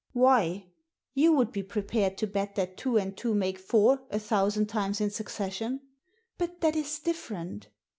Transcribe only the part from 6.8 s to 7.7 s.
different."